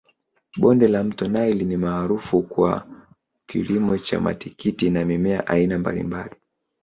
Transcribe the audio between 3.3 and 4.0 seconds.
kilimo